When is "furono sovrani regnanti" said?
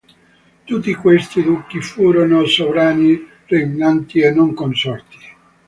1.79-4.21